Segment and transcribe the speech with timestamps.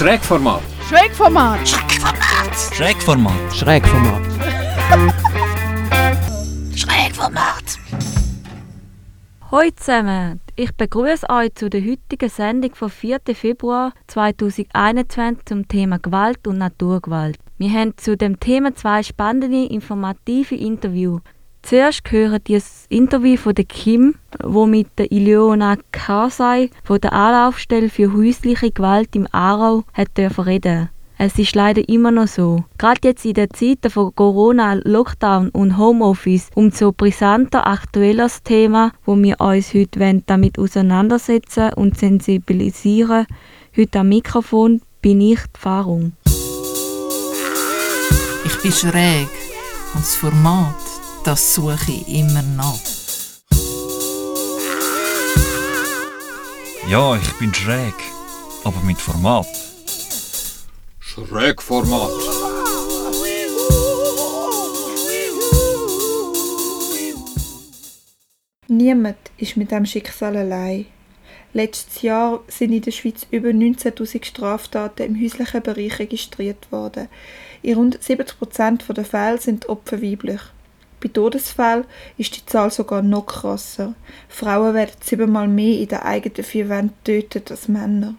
[0.00, 0.62] Schrägformat.
[0.88, 1.68] Schrägformat.
[2.72, 3.52] Schrägformat.
[3.52, 4.22] Schrägformat.
[6.74, 7.78] Schrägformat.
[9.50, 13.18] Hallo zusammen, ich begrüße euch zu der heutigen Sendung vom 4.
[13.34, 17.36] Februar 2021 zum Thema Gewalt und Naturgewalt.
[17.58, 21.20] Wir haben zu dem Thema zwei spannende, informative Interviews.
[21.62, 27.88] Zuerst hören das Interview von der Kim, wo mit der Ileona Karsai von der Anlaufstelle
[27.88, 30.88] für häusliche Gewalt im Aarau hat reden.
[31.22, 32.64] Es ist leider immer noch so.
[32.78, 38.92] Gerade jetzt in den Zeiten von Corona, Lockdown und Homeoffice umso brisanter aktueller das Thema,
[39.04, 43.26] wo wir uns heute damit auseinandersetzen und sensibilisieren.
[43.76, 46.12] Heute am Mikrofon bin ich die Fahrung.
[48.46, 49.28] Ich bin schräg
[49.92, 50.89] und das Format
[51.24, 52.78] das suche ich immer noch.
[56.88, 57.94] Ja, ich bin schräg,
[58.64, 59.46] aber mit Format.
[60.98, 62.10] Schrägformat.
[68.68, 70.86] Niemand ist mit dem Schicksal allein.
[71.52, 77.08] Letztes Jahr sind in der Schweiz über 19.000 Straftaten im häuslichen Bereich registriert worden.
[77.62, 80.40] In rund 70 Prozent der Fälle sind die Opfer weiblich.
[81.00, 81.84] Bei Todesfällen
[82.18, 83.94] ist die Zahl sogar noch krasser.
[84.28, 88.14] Frauen werden siebenmal mehr in den eigenen vier Wänden getötet als Männer.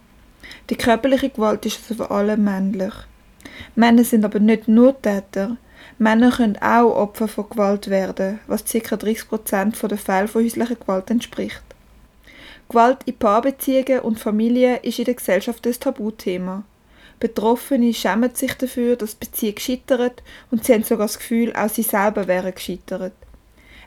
[0.70, 2.94] Die körperliche Gewalt ist also vor allem männlich.
[3.76, 5.58] Männer sind aber nicht nur Täter.
[5.98, 8.96] Männer können auch Opfer von Gewalt werden, was ca.
[8.96, 11.62] 30% der Fälle von häuslicher Gewalt entspricht.
[12.68, 16.64] Gewalt in Paarbeziehungen und Familien ist in der Gesellschaft ein Tabuthema.
[17.22, 21.70] Betroffene schämen sich dafür, dass die Beziehung scheitert und sie haben sogar das Gefühl, auch
[21.70, 23.14] sie selber wären gescheitert.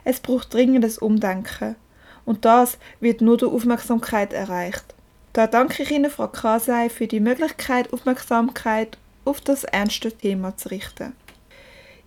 [0.05, 1.75] Es braucht dringendes Umdenken.
[2.23, 4.85] Und das wird nur durch Aufmerksamkeit erreicht.
[5.33, 10.69] Da danke ich Ihnen, Frau Kasei, für die Möglichkeit, Aufmerksamkeit auf das ernste Thema zu
[10.69, 11.13] richten.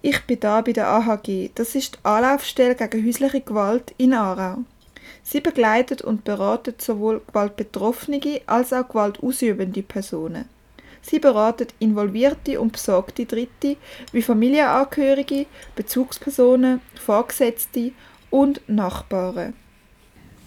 [0.01, 1.51] Ich bin da bei der AHG.
[1.55, 4.59] Das ist die Anlaufstelle gegen häusliche Gewalt in Aarau.
[5.23, 10.49] Sie begleitet und beratet sowohl Gewaltbetroffene als auch gewaltausübende Personen.
[11.03, 13.77] Sie beraten involvierte und besorgte Dritte
[14.13, 17.93] wie Familienangehörige, Bezugspersonen, Vorgesetzte
[18.31, 19.55] und Nachbarn.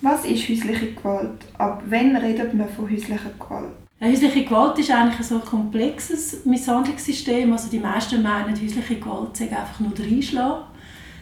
[0.02, 1.46] Was ist häusliche Gewalt?
[1.58, 3.72] Ab wann redet man von häuslicher Gewalt?
[4.04, 7.52] Häusliche Gewalt ist eigentlich so ein komplexes Misshandlungssystem.
[7.54, 10.64] Also die meisten meinen, häusliche Gewalt sei einfach nur der Einschlag.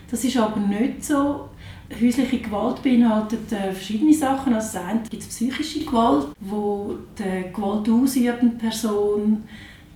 [0.09, 1.49] Das ist aber nicht so.
[1.91, 4.53] Häusliche Gewalt beinhaltet äh, verschiedene Sachen.
[4.53, 9.43] Also das eine gibt psychische Gewalt, wo die Gewalt ausübende Person,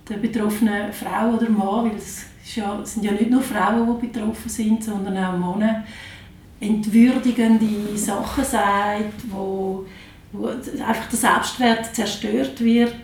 [0.08, 4.06] der betroffene Frau oder Mann, weil es, ja, es sind ja nicht nur Frauen, die
[4.06, 5.84] betroffen sind, sondern auch Männer,
[6.60, 9.86] entwürdigende Sachen sagt, wo,
[10.32, 12.94] wo einfach der Selbstwert zerstört wird.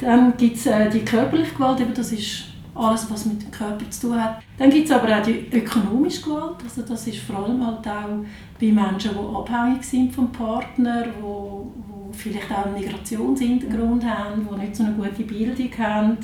[0.00, 2.44] Dann gibt es äh, die körperliche Gewalt, eben das ist
[2.76, 4.42] alles, was mit dem Körper zu tun hat.
[4.58, 6.56] Dann gibt es aber auch die ökonomische Gewalt.
[6.62, 8.24] Also das ist vor allem halt auch
[8.60, 14.60] bei Menschen, die abhängig sind vom Partner, die, die vielleicht auch einen Migrationshintergrund haben, die
[14.60, 16.18] nicht so eine gute Bildung haben.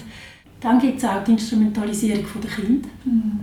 [0.61, 2.89] Dann gibt es auch die Instrumentalisierung der Kinder.
[3.05, 3.41] Mhm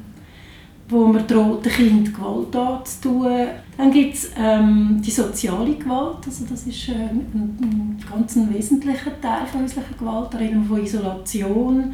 [0.90, 3.48] wo man droht, dem Kind Gewalt anzutun.
[3.78, 9.22] Dann gibt es ähm, die soziale Gewalt, also das ist äh, ein, ein ganz wesentlicher
[9.22, 10.34] Teil von häuslicher Gewalt.
[10.34, 11.94] Da reden wir von Isolation,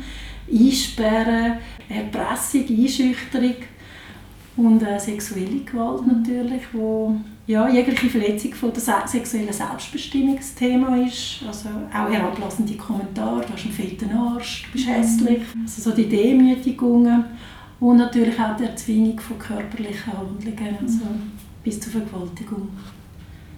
[0.51, 1.57] Einsperren,
[1.89, 3.55] Erpressung, Einschüchterung
[4.57, 7.15] und äh, sexuelle Gewalt natürlich, wo
[7.47, 11.41] ja, jegliche Verletzung von der sexuellen Selbstbestimmung das Thema ist.
[11.47, 14.91] Also auch herablassende Kommentare, du hast einen fetten Arsch, du bist mhm.
[14.91, 15.41] hässlich.
[15.61, 17.25] Also so die Demütigungen
[17.79, 21.05] und natürlich auch die Erzwingung von körperlichen Handlungen, also
[21.63, 22.69] bis zur Vergewaltigung.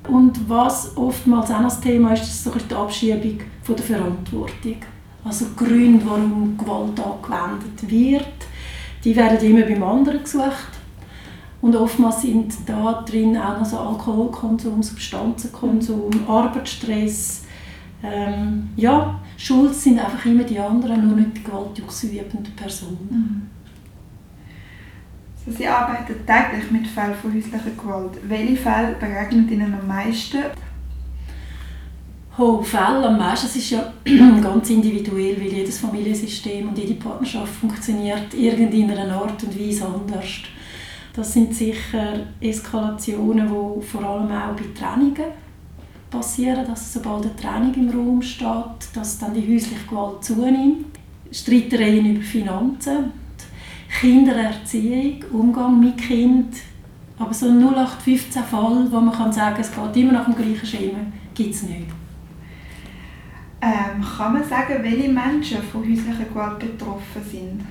[0.08, 4.78] Und was oftmals auch noch das Thema ist, ist so die Abschiebung von der Verantwortung.
[5.28, 8.48] Also Gründe, warum Gewalt angewendet wird,
[9.04, 10.70] die werden immer beim anderen gesucht.
[11.60, 17.44] Und oftmals sind da drin auch noch so Alkoholkonsum, Substanzenkonsum, Arbeitsstress.
[18.02, 23.08] Ähm, ja, Schuld sind einfach immer die anderen, nur nicht die gewaltausübenden Personen.
[23.10, 23.50] Mhm.
[25.52, 28.18] Sie arbeiten täglich mit Fällen von häuslicher Gewalt.
[28.28, 30.40] Welche Fälle begegnen Ihnen am meisten?
[32.38, 33.48] Fälle am meisten.
[33.48, 39.42] Es ist ja ganz individuell, weil jedes Familiensystem und jede Partnerschaft funktioniert in einer Art
[39.44, 40.28] und Weise anders.
[41.16, 45.32] Das sind sicher Eskalationen, die vor allem auch bei Trennungen
[46.12, 50.86] passieren, dass sobald eine Trennung im Raum steht, dass dann die häusliche Gewalt zunimmt.
[51.32, 53.12] Streitereien über Finanzen,
[54.00, 56.56] Kindererziehung, Umgang mit Kind.
[57.18, 60.66] Aber so ein 0815 Fall, wo man kann sagen, es geht immer nach dem gleichen
[60.66, 61.00] Schema,
[61.34, 61.88] gibt es nicht.
[63.60, 67.66] Ähm, kann man sagen, welche Menschen von häuslicher Gewalt betroffen sind?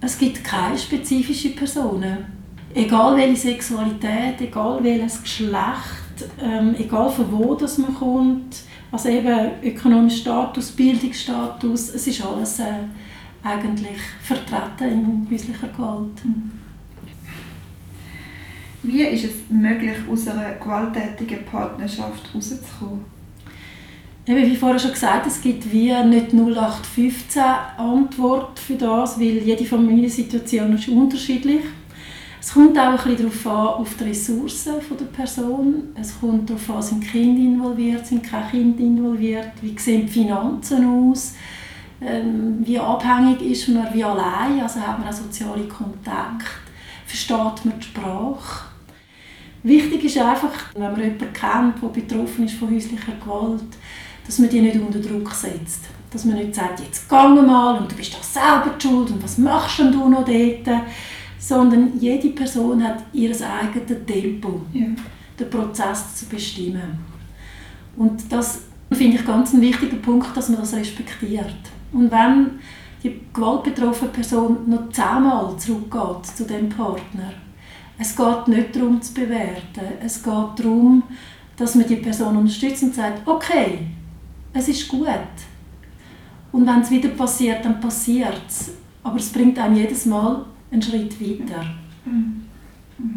[0.00, 2.26] Es gibt keine spezifischen Personen.
[2.74, 8.62] Egal welche Sexualität, egal welches Geschlecht, ähm, egal von wo das man kommt,
[8.92, 12.84] also eben ökonomischer Status, Bildungsstatus, es ist alles äh,
[13.42, 16.22] eigentlich vertreten in häuslicher Gewalt.
[18.82, 23.17] Wie ist es möglich, aus einer gewalttätigen Partnerschaft rauszukommen?
[24.28, 27.42] Eben, wie vorher schon gesagt, es gibt wie nicht 0815
[27.78, 31.62] Antwort für das, weil jede Familiensituation ist unterschiedlich.
[32.38, 35.94] Es kommt auch ein bisschen darauf an, auf die Ressourcen der Person.
[35.98, 41.10] Es kommt darauf an, sind Kinder involviert, sind keine Kinder involviert, wie sehen die Finanzen
[41.10, 41.32] aus,
[42.02, 46.44] ähm, wie abhängig ist man, wie allein, also hat man auch soziale Kontakte,
[47.06, 48.66] versteht man die Sprache.
[49.62, 53.64] Wichtig ist einfach, wenn man jemanden kennt, der betroffen ist von häuslicher Gewalt,
[54.28, 55.84] dass man die nicht unter Druck setzt.
[56.10, 59.38] Dass man nicht sagt, jetzt geh mal und du bist doch selber schuld und was
[59.38, 60.82] machst denn du noch dort?
[61.38, 64.86] Sondern jede Person hat ihr eigenes Tempo, Ja.
[65.40, 66.98] den Prozess zu bestimmen.
[67.96, 68.60] Und das
[68.92, 71.46] finde ich ganz ein wichtiger Punkt, dass man das respektiert.
[71.92, 72.58] Und wenn
[73.02, 77.32] die gewaltbetroffene Person noch zehnmal zurückgeht zu dem Partner,
[77.98, 81.02] es geht nicht darum zu bewerten, es geht darum,
[81.56, 83.78] dass man die Person unterstützt und sagt, okay,
[84.58, 85.06] es ist gut.
[86.50, 88.72] Und wenn es wieder passiert, dann passiert es.
[89.02, 91.64] Aber es bringt einem jedes Mal einen Schritt weiter.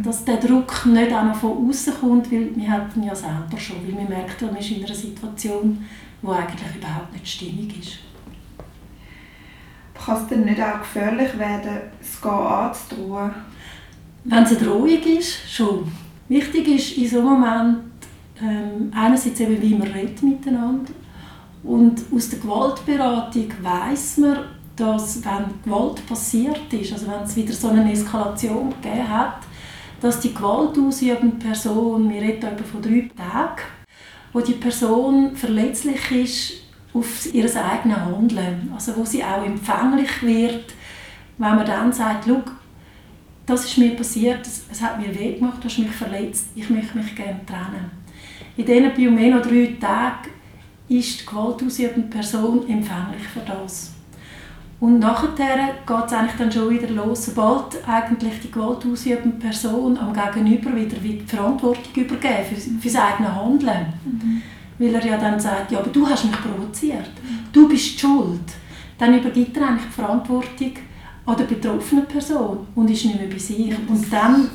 [0.04, 3.78] Dass der Druck nicht auch noch von außen kommt, weil wir ihn ja selber schon,
[3.86, 5.84] weil man merkt, man ist in einer Situation,
[6.22, 8.00] die eigentlich überhaupt nicht stimmig ist.
[9.94, 13.32] Kann es denn nicht auch gefährlich werden, es gehen anzudrohen?
[14.24, 15.92] Wenn es eine Drohung ist, schon.
[16.28, 17.78] Wichtig ist in so einem Moment
[18.40, 20.92] ähm, einerseits eben, wie man redet miteinander
[21.64, 24.38] und aus der Gewaltberatung weiß man,
[24.76, 29.38] dass wenn Gewalt passiert ist, also wenn es wieder so eine Eskalation gegeben hat,
[30.00, 33.62] dass die gewaltausübende Person, wir reden etwa von drei Tagen,
[34.34, 36.54] wo die Person verletzlich ist
[36.94, 40.74] auf ihr eigenes Handeln, also wo sie auch empfänglich wird,
[41.38, 42.42] wenn man dann sagt, «Schau,
[43.46, 46.70] das ist mir passiert, es, es hat mir weh gemacht, du hast mich verletzt, ich
[46.70, 47.92] möchte mich gerne trennen.
[48.58, 50.30] In diesen Biomeno drei Tagen
[50.92, 53.92] ist die gewaltausübende Person empfänglich für das.
[54.82, 60.12] Und nachher geht es eigentlich dann schon wieder los, sobald eigentlich die gewaltausübende Person am
[60.12, 63.86] Gegenüber wieder die Verantwortung übergeben für, für sein eigenes Handeln.
[64.80, 67.12] Weil er ja dann sagt, ja, aber du hast mich provoziert,
[67.54, 68.42] du bist schuld.
[68.98, 70.74] Dann übergibt er eigentlich die Verantwortung
[71.26, 73.74] an der betroffenen Person und ist nicht mehr bei sich.
[73.88, 74.50] Und dann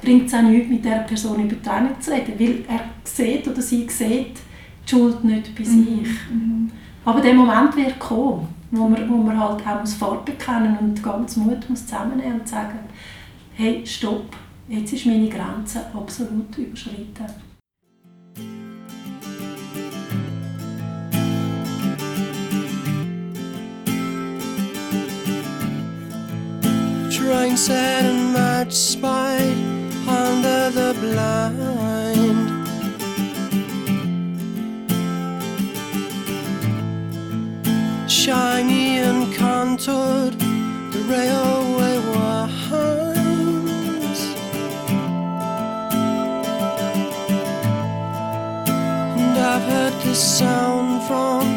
[0.00, 3.48] bringt es auch nichts, mit dieser Person über die Trennung zu reden, weil er sieht
[3.48, 4.38] oder sie sieht
[4.84, 6.08] die Schuld nicht bei sich.
[7.04, 11.68] Aber der Moment wird kommen, wo man, wo man halt auch muss und ganz Mut
[11.68, 12.78] muss zusammennehmen und sagen,
[13.54, 14.36] hey, stopp,
[14.68, 17.26] jetzt ist meine Grenze absolut überschritten.
[27.10, 29.56] Trying sad and much spite
[30.06, 32.51] under the blind.
[38.24, 44.20] Shiny and contoured, the railway winds.
[49.18, 51.48] And I've heard this sound from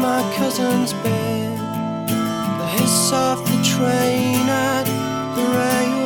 [0.00, 1.58] my cousin's bed.
[2.60, 4.84] The hiss of the train at
[5.34, 6.03] the railway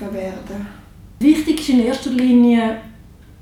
[0.00, 0.66] Geholfen werden?
[1.20, 2.80] Wichtig ist in erster Linie,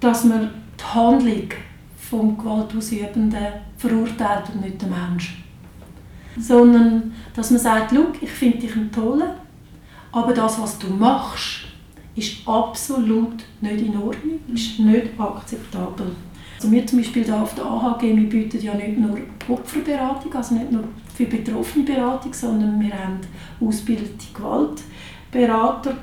[0.01, 1.49] dass man die Handlung
[1.97, 3.47] vom Gewaltausübenden
[3.77, 5.45] verurteilt und nicht den Menschen.
[6.39, 9.37] Sondern, dass man sagt, ich finde dich ein Toller,
[10.13, 11.67] aber das, was du machst,
[12.15, 16.07] ist absolut nicht in Ordnung, ist nicht akzeptabel.
[16.57, 19.17] Also wir zum Beispiel hier auf der AHG, wir bieten ja nicht nur
[19.49, 20.85] Opferberatung, also nicht nur
[21.15, 23.21] für betroffene Beratung, sondern wir haben
[23.61, 25.97] ausgebildete Gewaltberater.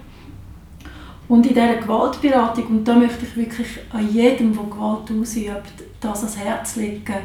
[1.28, 6.20] Und in dieser Gewaltberatung, und da möchte ich wirklich an jedem, der Gewalt ausübt, das
[6.20, 7.16] ans Herz legen,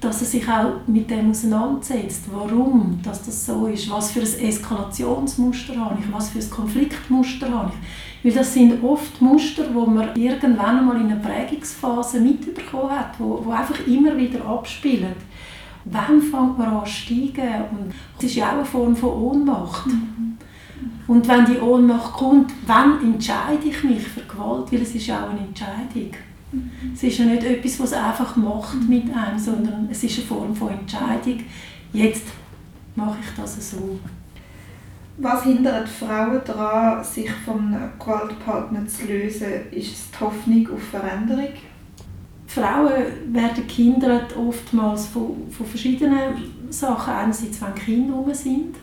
[0.00, 4.48] dass er sich auch mit dem auseinandersetzt, warum dass das so ist, was für ein
[4.48, 8.24] Eskalationsmuster habe ich, was für ein Konfliktmuster habe ich.
[8.24, 13.42] Weil das sind oft Muster, wo man irgendwann einmal in einer Prägungsphase mitbekommen hat, wo,
[13.44, 15.14] wo einfach immer wieder abspielen.
[15.84, 17.64] Wann fängt man an zu steigen?
[17.70, 19.86] Und das ist ja auch eine Form von Ohnmacht.
[19.86, 20.36] Mhm.
[21.10, 24.70] Und wenn die Ohnmacht kommt, wann entscheide ich mich für Gewalt?
[24.70, 26.12] Weil es ist ja auch eine Entscheidung.
[26.94, 30.54] Es ist ja nicht etwas, was einfach macht mit einem, sondern es ist eine Form
[30.54, 31.40] von Entscheidung.
[31.92, 32.28] Jetzt
[32.94, 33.98] mache ich das so.
[35.16, 39.48] Was hindert Frauen daran, sich vom Gewaltpartner zu lösen?
[39.72, 41.54] Ist es die Hoffnung auf Veränderung?
[42.46, 46.34] Frauen werden gehindert oftmals von, von verschiedenen
[46.68, 47.12] Sachen.
[47.12, 48.76] Einerseits, wenn Kinder rum sind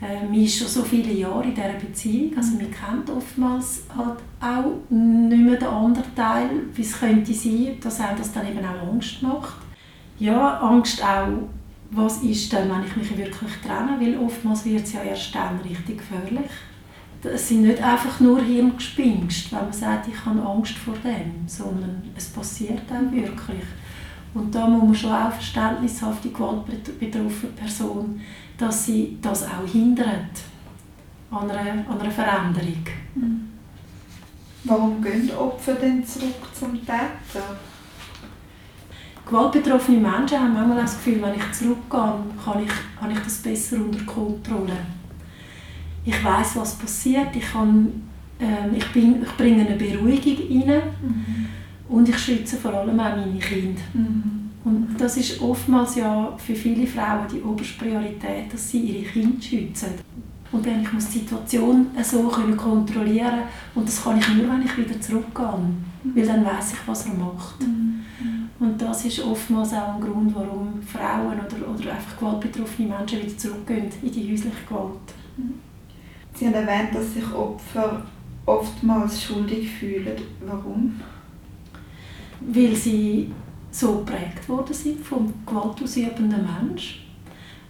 [0.00, 4.18] äh, man ist schon so viele Jahre in dieser Beziehung, also man kennt oftmals halt
[4.40, 8.64] auch nicht mehr den anderen Teil, wie es könnte sein, dass einem das dann eben
[8.64, 9.56] auch Angst macht.
[10.18, 11.48] Ja, Angst auch,
[11.90, 15.60] was ist dann, wenn ich mich wirklich trenne, weil oftmals wird es ja erst dann
[15.60, 16.50] richtig gefährlich.
[17.22, 22.02] Es sind nicht einfach nur Hirngespinst, wenn man sagt, ich habe Angst vor dem, sondern
[22.14, 23.64] es passiert auch wirklich.
[24.34, 28.20] Und da muss man schon auch Verständnis haben, die gewaltbetroffene Person,
[28.58, 30.30] dass sie das auch hindert
[31.30, 32.84] an einer, an einer Veränderung.
[33.14, 33.48] Mhm.
[34.64, 37.56] Warum gehen Opfer denn zurück zum Täter?
[39.26, 43.76] Gewaltbetroffene Menschen haben manchmal das Gefühl, wenn ich zurückgehe, kann ich, habe ich das besser
[43.76, 44.76] unter Kontrolle.
[46.04, 48.08] Ich weiß, was passiert, ich, kann,
[48.38, 51.46] äh, ich, bin, ich bringe eine Beruhigung rein mhm.
[51.88, 53.82] und ich schütze vor allem auch meine Kinder.
[53.94, 54.35] Mhm.
[54.66, 59.40] Und das ist oftmals ja für viele Frauen die oberste Priorität, dass sie ihre Kinder
[59.40, 59.90] schützen.
[60.50, 63.42] Und dann ich muss die Situation so können kontrollieren
[63.76, 65.60] und das kann ich nur, wenn ich wieder zurückgehe,
[66.02, 67.60] weil dann weiß ich, was er macht.
[67.60, 68.02] Mhm.
[68.58, 73.38] Und das ist oftmals auch ein Grund, warum Frauen oder, oder einfach gewaltbetroffene Menschen wieder
[73.38, 74.90] zurückgehen in die häusliche Gewalt.
[76.34, 78.02] Sie haben erwähnt, dass sich Opfer
[78.44, 80.16] oftmals schuldig fühlen.
[80.44, 81.00] Warum?
[82.40, 83.30] Weil sie
[83.76, 87.06] so geprägt worden sind vom gewaltausübenden Mensch,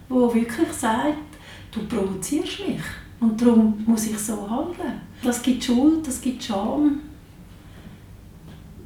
[0.09, 1.17] der wirklich sagt,
[1.71, 2.81] du provozierst mich
[3.19, 5.01] und darum muss ich so handeln.
[5.21, 6.99] Das gibt Schuld, das gibt Scham.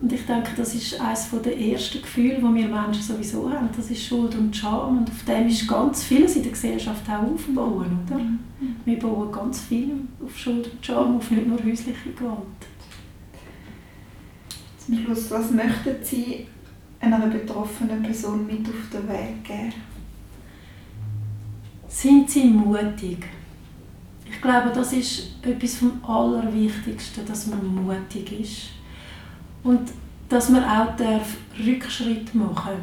[0.01, 3.69] Und ich denke, das ist eines der ersten Gefühle, die wir Menschen sowieso haben.
[3.75, 4.97] Das ist Schuld und Scham.
[4.97, 7.99] Und auf dem ist ganz vieles in der Gesellschaft auch aufbauen.
[8.07, 8.17] Oder?
[8.17, 8.39] Mhm.
[8.83, 9.91] Wir bauen ganz viel
[10.25, 12.37] auf Schuld und Scham, auf nicht nur häusliche Gewalt.
[14.79, 16.47] Zum Schluss, was möchten Sie
[17.01, 19.73] einer betroffenen Person mit auf den Weg geben?
[21.87, 23.25] Sind sie mutig?
[24.29, 28.69] Ich glaube, das ist etwas vom Allerwichtigsten, dass man mutig ist.
[29.63, 29.91] Und
[30.29, 32.77] dass man auch darf Rückschritt machen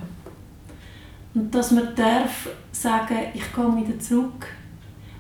[1.35, 4.47] Und dass man darf sagen, ich gehe wieder zurück.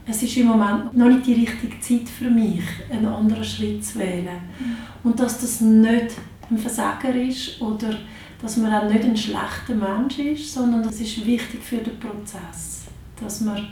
[0.06, 3.98] Es ist im Moment noch nicht die richtige Zeit für mich, einen anderen Schritt zu
[3.98, 4.40] wählen.
[5.02, 6.14] Und dass das nicht
[6.50, 7.94] ein Versager ist oder
[8.40, 12.82] dass man auch nicht ein schlechter Mensch ist, sondern das ist wichtig für den Prozess.
[13.20, 13.66] Dass man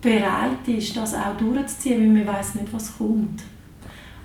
[0.00, 3.42] bereit ist, das auch durchzuziehen, weil man weiß nicht, was kommt.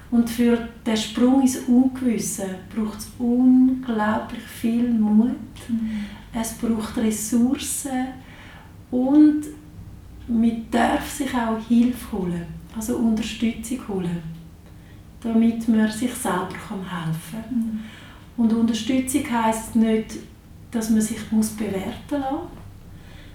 [0.09, 5.35] Und für den Sprung ins Ungewisse braucht es unglaublich viel Mut.
[5.67, 6.05] Mhm.
[6.33, 8.07] Es braucht Ressourcen
[8.89, 9.43] und
[10.27, 14.21] man darf sich auch Hilfe holen, also Unterstützung holen,
[15.21, 17.57] damit man sich selber helfen kann.
[17.57, 17.79] Mhm.
[18.37, 20.15] Und Unterstützung heißt nicht,
[20.71, 22.49] dass man sich muss bewerten muss,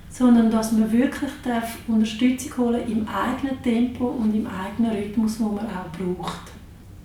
[0.08, 5.54] sondern dass man wirklich darf Unterstützung holen im eigenen Tempo und im eigenen Rhythmus, den
[5.54, 6.52] man auch braucht.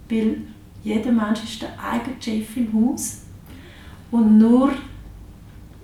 [0.10, 0.42] Weil
[0.84, 3.22] jeder Mensch ist der eigene Chef im Haus
[4.12, 4.72] und nur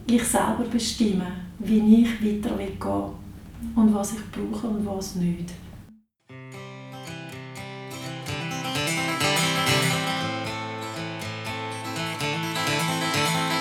[0.05, 1.27] ich selber bestimme,
[1.59, 3.09] wie ich weiter gehen will
[3.75, 5.51] und was ich brauche und was nicht.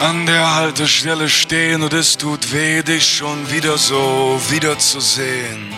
[0.02, 5.73] An der Haltestelle stehen und es tut weh, dich schon wieder so wiederzusehen.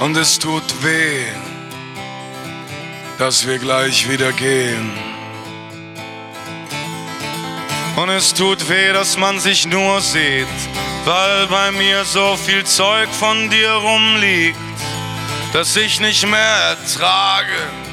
[0.00, 1.26] Und es tut weh,
[3.18, 4.90] dass wir gleich wieder gehen.
[7.94, 10.48] Und es tut weh, dass man sich nur sieht,
[11.04, 14.58] weil bei mir so viel Zeug von dir rumliegt,
[15.52, 17.83] dass ich nicht mehr ertrage.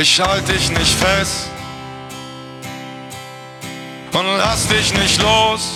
[0.00, 1.50] Ich halte dich nicht fest
[4.12, 5.72] und lass dich nicht los.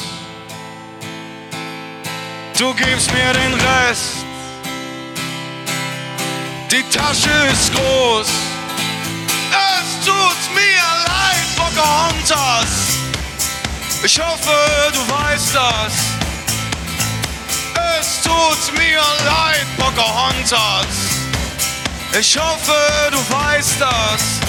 [2.57, 4.19] Du gibst mir den Rest.
[6.71, 8.29] Die Tasche ist groß.
[9.50, 12.99] Es tut mir leid, Pocahontas.
[14.05, 14.57] Ich hoffe,
[14.93, 15.95] du weißt das.
[17.99, 21.12] Es tut mir leid, Pocahontas.
[22.21, 22.75] Ich hoffe,
[23.11, 24.40] du weißt das.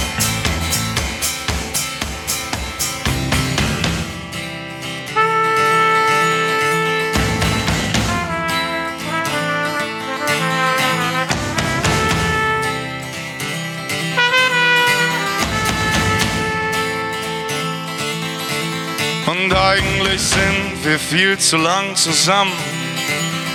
[19.26, 22.52] Und eigentlich sind wir viel zu lang zusammen,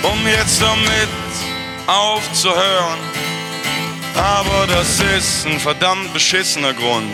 [0.01, 1.09] um jetzt damit
[1.85, 2.97] aufzuhören.
[4.19, 7.09] Aber das ist ein verdammt beschissener Grund.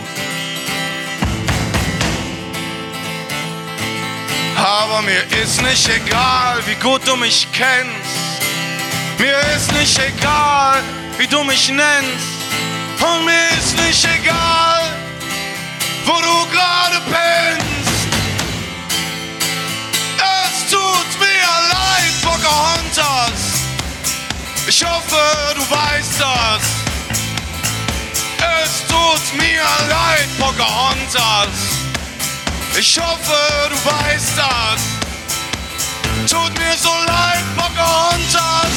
[4.57, 8.41] Aber mir ist nicht egal, wie gut du mich kennst.
[9.19, 10.81] Mir ist nicht egal,
[11.19, 12.25] wie du mich nennst.
[12.99, 14.81] Und mir ist nicht egal,
[16.05, 18.07] wo du gerade pennst.
[20.17, 23.61] Es tut mir leid, Pocahontas.
[24.67, 26.74] Ich hoffe, du weißt das.
[28.95, 31.49] Tut mir leid, Pocahontas.
[32.79, 34.81] Ich hoffe, du weißt das.
[36.29, 38.73] Tut mir so leid, Pocahontas.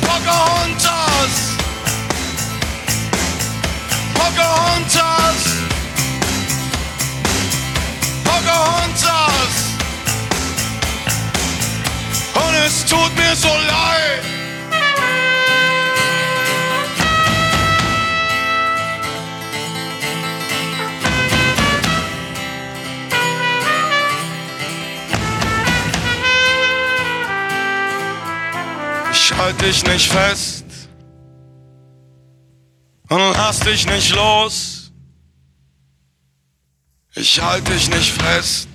[0.00, 1.32] Pocahontas.
[4.14, 5.40] Pocahontas.
[8.24, 9.54] Pocahontas.
[12.34, 14.39] Und es tut mir so leid.
[29.40, 30.66] Ich halte dich nicht fest
[33.08, 34.92] und lass dich nicht los.
[37.14, 38.68] Ich halte dich nicht fest.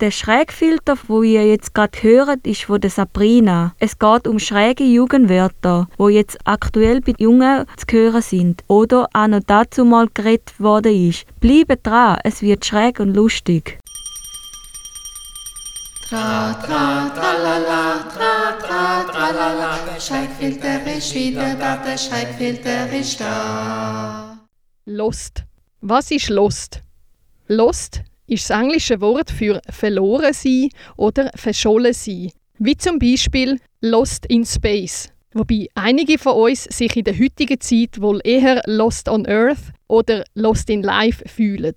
[0.00, 3.74] Der Schrägfilter, wo ihr jetzt gerade hört, ist von der Sabrina.
[3.78, 9.26] Es geht um schräge Jugendwörter, wo jetzt aktuell bei Jungen zu hören sind oder auch
[9.26, 11.26] noch dazu mal geredet worden ist.
[11.40, 13.78] Bleibe dran, es wird schräg und lustig.
[16.10, 19.78] Tra, tra, tralala, tra, tra, tralala.
[19.86, 24.36] Der Schreckfilter ist wieder da, der Schreckfilter ist da.
[24.86, 25.44] Lost.
[25.80, 26.82] Was ist Lost?
[27.46, 32.32] Lost ist das englische Wort für verloren sein oder verschollen sein.
[32.58, 35.10] Wie zum Beispiel Lost in Space.
[35.32, 40.24] Wobei einige von uns sich in der heutigen Zeit wohl eher Lost on Earth oder
[40.34, 41.76] Lost in Life fühlen.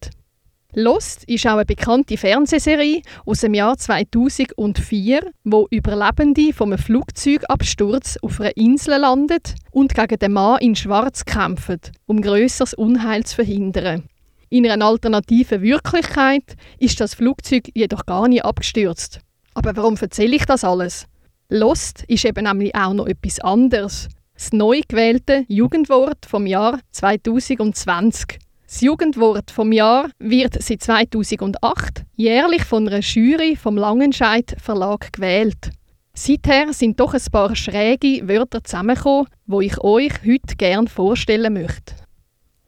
[0.76, 8.42] Lost ist auch eine bekannte Fernsehserie aus dem Jahr 2004, wo Überlebende einem Flugzeugabsturz auf
[8.42, 9.38] einer Insel landen
[9.70, 14.06] und gegen den Mann in Schwarz kämpfen, um größeres Unheil zu verhindern.
[14.50, 19.20] In einer alternativen Wirklichkeit ist das Flugzeug jedoch gar nicht abgestürzt.
[19.54, 21.06] Aber warum erzähle ich das alles?
[21.50, 24.08] Lost ist eben nämlich auch noch etwas anderes.
[24.34, 28.40] Das neu gewählte Jugendwort vom Jahr 2020.
[28.74, 35.70] Das Jugendwort vom Jahr wird seit 2008 jährlich von einer Jury vom Langenscheidt Verlag gewählt.
[36.16, 41.94] Seither sind doch ein paar schräge Wörter zusammengekommen, wo ich euch heute gerne vorstellen möchte.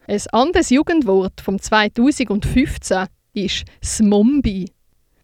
[0.06, 4.72] Ein anderes Jugendwort vom 2015 ist Smombi.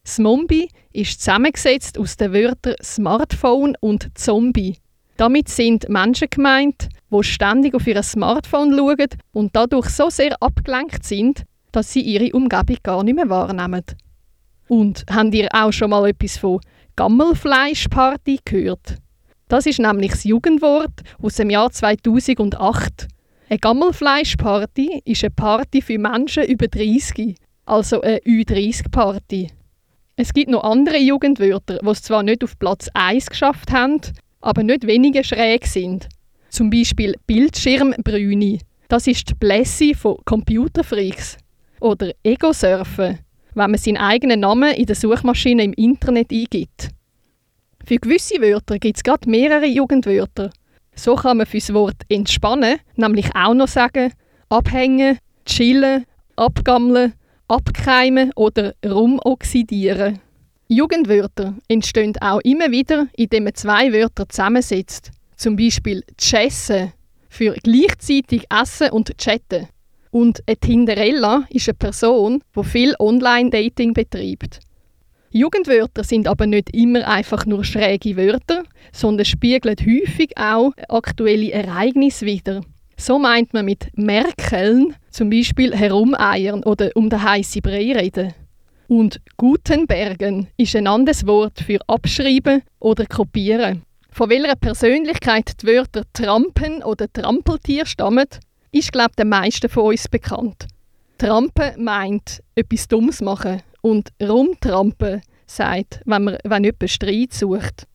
[0.03, 4.77] Smombi ist zusammengesetzt aus den Wörtern Smartphone und Zombie.
[5.21, 11.03] Damit sind Menschen gemeint, die ständig auf ihr Smartphone schauen und dadurch so sehr abgelenkt
[11.03, 13.83] sind, dass sie ihre Umgebung gar nicht mehr wahrnehmen.
[14.67, 16.59] Und habt ihr auch schon mal etwas von
[16.95, 18.95] Gammelfleischparty gehört?
[19.47, 23.07] Das ist nämlich das Jugendwort aus dem Jahr 2008.
[23.47, 27.35] Eine Gammelfleischparty ist eine Party für Menschen über 30,
[27.67, 29.51] also eine Ü30-Party.
[30.15, 34.01] Es gibt noch andere Jugendwörter, die es zwar nicht auf Platz 1 geschafft haben,
[34.41, 36.09] aber nicht weniger schräg sind.
[36.49, 38.59] Zum Beispiel Bildschirmbrüni.
[38.87, 41.37] Das ist die Blässe von Computerfreaks.
[41.79, 43.19] Oder Ego-Surfen.
[43.53, 46.89] wenn man seinen eigenen Namen in der Suchmaschine im Internet eingibt.
[47.85, 50.51] Für gewisse Wörter gibt es gerade mehrere Jugendwörter.
[50.95, 54.13] So kann man für das Wort entspannen nämlich auch noch sagen
[54.49, 57.13] abhängen, chillen, abgammeln,
[57.47, 60.19] abkeimen oder rumoxidieren.
[60.73, 65.11] Jugendwörter entstehen auch immer wieder, indem man zwei Wörter zusammensetzt.
[65.35, 66.93] Zum Beispiel «chessen»
[67.27, 69.67] für gleichzeitig essen und chatten.
[70.11, 74.61] Und eine Tinderella ist eine Person, die viel Online-Dating betreibt.
[75.31, 82.25] Jugendwörter sind aber nicht immer einfach nur schräge Wörter, sondern spiegeln häufig auch aktuelle Ereignisse
[82.25, 82.61] wider.
[82.95, 88.33] So meint man mit Merkeln zum Beispiel herumeiern oder um den heißen Brei reden.
[88.91, 93.83] Und Gutenbergen ist ein anderes Wort für abschreiben oder kopieren.
[94.09, 98.25] Von welcher Persönlichkeit die Wörter Trampen oder Trampeltier stammen,
[98.73, 100.67] ist, glaube ich, den meisten von uns bekannt.
[101.17, 107.87] Trampen meint etwas Dummes machen und rumtrampen sagt, wenn man wenn jemand Streit sucht.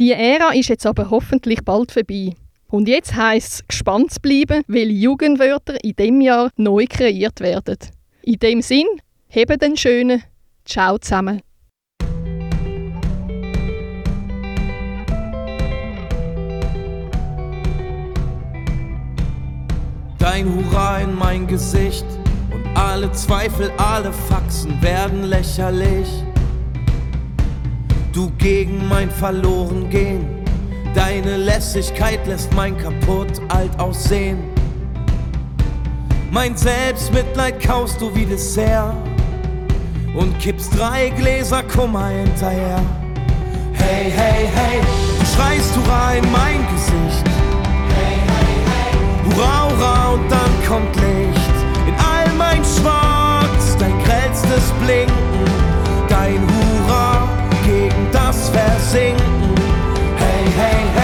[0.00, 2.34] Die Ära ist jetzt aber hoffentlich bald vorbei.
[2.66, 7.78] Und jetzt heisst es, gespannt zu bleiben, welche Jugendwörter in diesem Jahr neu kreiert werden.
[8.22, 8.88] In dem Sinn,
[9.28, 10.24] heben den schönen.
[10.64, 11.40] Ciao zusammen.
[20.18, 22.04] Dein Hurra in mein Gesicht
[22.52, 26.08] und alle Zweifel, alle Faxen werden lächerlich.
[28.12, 30.26] Du gegen mein Verlorengehen,
[30.94, 34.38] deine Lässigkeit lässt mein kaputt alt aussehen.
[36.30, 38.94] Mein Selbstmitleid kaust du wie Dessert
[40.14, 42.80] und kippst drei Gläser Kummer hinterher.
[43.72, 44.80] Hey, hey, hey,
[45.18, 47.24] du schreist Hurra in mein Gesicht.
[49.24, 55.14] Hurra, hurra und dann kommt Licht in all mein Schwarz, dein grellstes Blinken,
[56.08, 57.28] dein Hurra
[57.64, 59.54] gegen das Versinken.
[60.16, 60.99] Hey, hey, hey.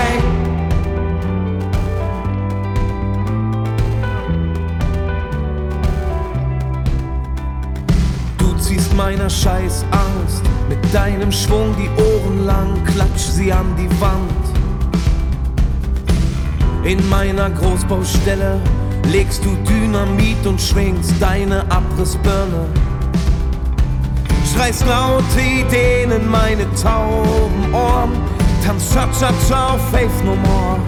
[8.96, 14.32] Meiner Scheißangst mit deinem Schwung die Ohren lang, klatsch sie an die Wand.
[16.85, 18.61] In meiner Großbaustelle
[19.12, 22.66] legst du Dynamit und schwingst deine Abrissbirne.
[24.54, 28.12] Schreist laute Ideen in meine tauben Ohren,
[28.64, 30.78] tanzt Cha-Cha-Cha auf Faith No More.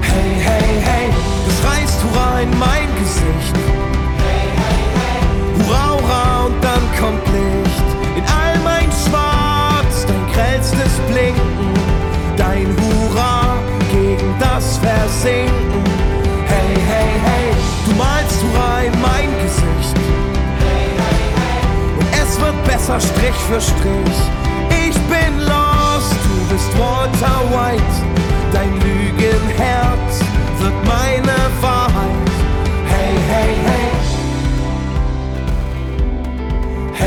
[0.00, 1.10] Hey, hey, hey,
[1.44, 3.56] du schreist Hurra in mein Gesicht.
[5.58, 11.74] Hurra, hurra und dann kommt Licht in all mein Schwarz, dein grellstes Blinken,
[12.36, 13.58] dein Hurra
[13.90, 15.84] gegen das Versinken.
[16.46, 17.52] Hey, hey, hey,
[17.86, 19.96] du malst Hurra in mein Gesicht.
[21.98, 24.20] Und es wird besser Strich für Strich.
[24.70, 27.96] Ich bin lost, du bist Walter White.
[28.52, 30.20] Dein Lügenherz
[30.58, 32.30] wird meine Wahrheit.
[32.88, 33.95] Hey, hey, hey.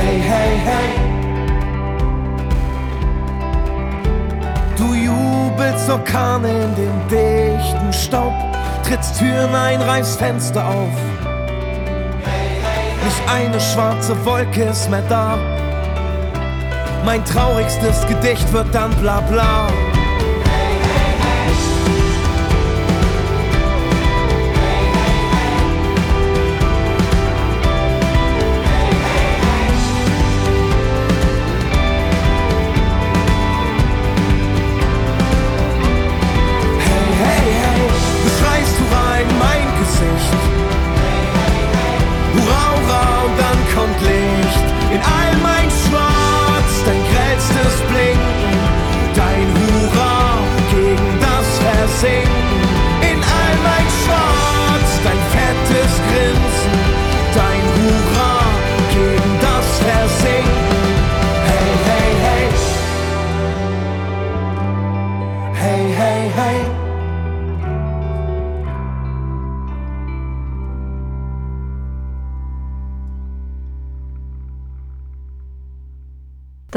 [0.09, 0.89] Hey, hey, hey.
[4.75, 8.33] Du jubelst Orkane in dem dichten Staub,
[8.83, 10.97] trittst Türen ein, reißt Fenster auf.
[13.05, 15.37] Nicht eine schwarze Wolke ist mehr da.
[17.05, 19.67] Mein traurigstes Gedicht wird dann bla bla.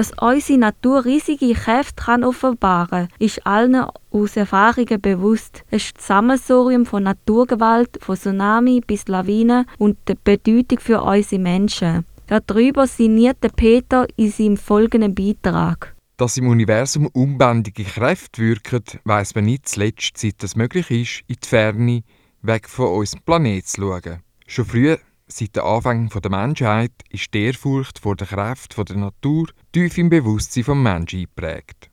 [0.02, 5.62] Dass unsere Natur riesige Kräfte kann offenbaren ist allen aus Erfahrungen bewusst.
[5.70, 11.40] Es ist das Sammelsurium von Naturgewalt, von Tsunami bis Lawinen und die Bedeutung für unsere
[11.40, 12.04] Menschen.
[12.26, 15.94] Darüber sinniert der Peter in seinem folgenden Beitrag.
[16.16, 21.36] Dass im Universum unbändige Kräfte wirken, weiss man nicht zuletzt, seit es möglich ist, in
[21.40, 22.02] die Ferne,
[22.42, 24.18] weg von unserem Planeten zu schauen.
[24.48, 24.96] Schon früh
[25.35, 30.11] Seit den Anfängen der Menschheit ist die Ehrfurcht vor der Kraft der Natur tief im
[30.11, 31.90] Bewusstsein des Menschen eingeprägt.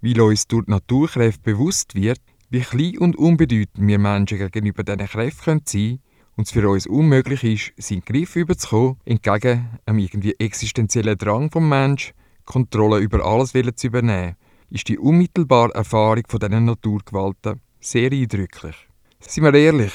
[0.00, 5.08] Weil uns durch die Naturkräfte bewusst wird, wie klein und unbedeutend wir Menschen gegenüber diesen
[5.08, 6.00] Kräften sein können
[6.36, 11.68] und es für uns unmöglich ist, seinen Griff überzukommen, entgegen einem irgendwie existenziellen Drang vom
[11.68, 14.36] Menschen, Kontrolle über alles zu übernehmen,
[14.70, 18.76] ist die unmittelbare Erfahrung von diesen Naturgewalten sehr eindrücklich.
[19.18, 19.92] Seien wir ehrlich,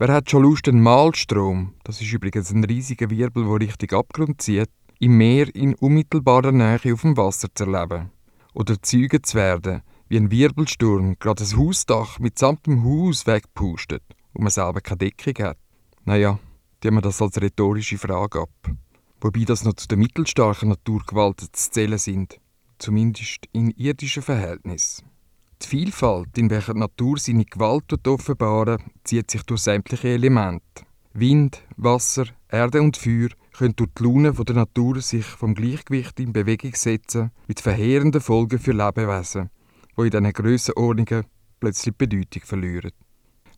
[0.00, 4.40] wer hat schon Lust, einen Malstrom, das ist übrigens ein riesiger Wirbel, der Richtung Abgrund
[4.40, 8.10] zieht, im Meer in unmittelbarer Nähe auf dem Wasser zu erleben?
[8.54, 14.42] Oder Zeuge zu werden, wie ein Wirbelsturm gerade das Hausdach mitsamt dem Haus wegpustet und
[14.42, 15.58] man selber keine Deckung hat?
[16.04, 16.38] Naja,
[16.80, 18.70] tun wir das als rhetorische Frage ab.
[19.20, 22.40] Wobei das noch zu den mittelstarken Naturgewalten zu zählen sind,
[22.78, 25.09] zumindest in irdischen Verhältnissen.
[25.62, 30.84] Die Vielfalt, in welcher die Natur seine Gewalt offenbaren zieht sich durch sämtliche Elemente.
[31.12, 36.32] Wind, Wasser, Erde und Feuer können durch die Laune der Natur sich vom Gleichgewicht in
[36.32, 39.50] Bewegung setzen, mit verheerenden Folgen für Lebewesen,
[39.96, 41.26] die in diesen Grössenordnungen
[41.58, 42.92] plötzlich Bedeutung verlieren.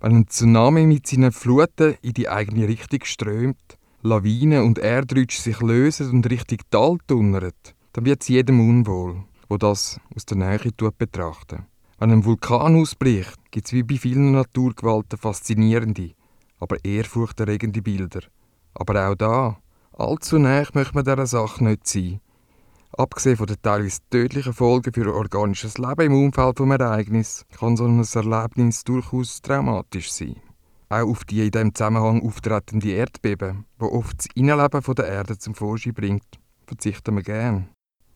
[0.00, 5.60] Wenn ein Tsunami mit seinen Fluten in die eigene Richtung strömt, Lawinen und Erdrutsch sich
[5.60, 7.52] lösen und Richtung Tal tunnern,
[7.92, 11.60] dann wird es jedem unwohl, wo das aus der Nähe betrachtet.
[12.02, 16.14] Wenn ein Vulkan ausbricht, gibt es wie bei vielen Naturgewalten faszinierende,
[16.58, 18.22] aber ehrfurchterregende Bilder.
[18.74, 19.58] Aber auch da,
[19.96, 22.20] allzu nah möchte man dieser Sache nicht sein.
[22.98, 27.84] Abgesehen von den teilweise tödlichen Folgen für organisches Leben im Umfeld des Ereignisses kann so
[27.84, 30.42] ein Erlebnis durchaus traumatisch sein.
[30.88, 35.54] Auch auf die in diesem Zusammenhang auftretende Erdbeben, wo oft das Innenleben der Erde zum
[35.54, 37.68] Vorschein bringt, verzichten wir gern.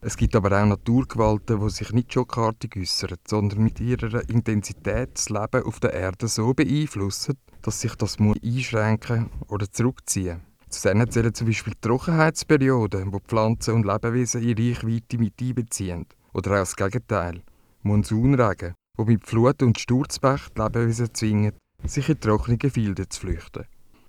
[0.06, 5.30] Es gibt aber auch Naturgewalten, die sich nicht schockartig äußern, sondern mit ihrer Intensität das
[5.30, 11.10] Leben auf der Erde so beeinflussen, dass sich das muss einschränken oder zurückziehen Zu denen
[11.10, 16.06] zählen zum Beispiel Trockenheitsperioden, wo Pflanzen und Lebewesen in Reichweite mit einbeziehen.
[16.32, 17.42] Oder auch das Gegenteil,
[17.82, 23.64] Monsunregen, wo mit Flut und Sturzbach die Lebewesen zwingen, sich in trockene Gefilde zu flüchten.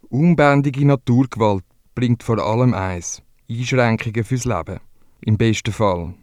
[0.10, 4.80] Unbändige Naturgewalt bringt vor allem eins: Einschränkungen fürs Leben.
[5.21, 6.13] Im besten Fall.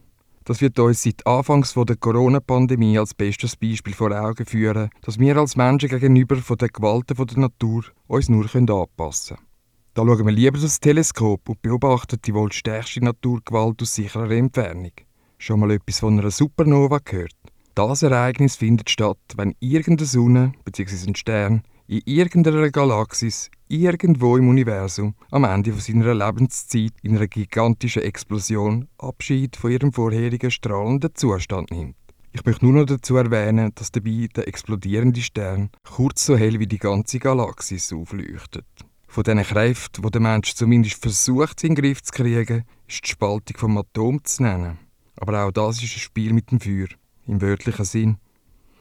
[0.44, 5.36] Das wird uns seit Anfangs der Corona-Pandemie als bestes Beispiel vor Augen führen, dass wir
[5.36, 9.48] als Menschen gegenüber von den Gewalten der Natur uns nur anpassen können.
[9.94, 14.92] Da schauen wir lieber das Teleskop und beobachten die wohl stärkste Naturgewalt aus sicherer Entfernung.
[15.38, 17.34] Schon mal etwas von einer Supernova gehört?
[17.74, 21.08] Das Ereignis findet statt, wenn irgendeine Sonne bzw.
[21.08, 27.26] ein Stern in irgendeiner Galaxis irgendwo im Universum am Ende von seiner Lebenszeit in einer
[27.26, 31.96] gigantischen Explosion Abschied von ihrem vorherigen strahlenden Zustand nimmt.
[32.32, 36.66] Ich möchte nur noch dazu erwähnen, dass dabei der explodierende Stern kurz so hell wie
[36.66, 38.66] die ganze Galaxis aufleuchtet.
[39.06, 43.10] Von diesen Kräften, die der Mensch zumindest versucht, in den Griff zu kriegen, ist die
[43.10, 44.78] Spaltung vom Atom zu nennen.
[45.16, 46.88] Aber auch das ist ein Spiel mit dem Feuer
[47.26, 48.18] im wörtlichen Sinn.